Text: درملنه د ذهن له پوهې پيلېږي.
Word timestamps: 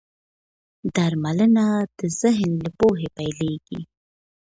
درملنه 0.95 1.65
د 1.97 1.99
ذهن 2.21 2.51
له 2.63 2.69
پوهې 2.79 3.07
پيلېږي. 3.17 3.79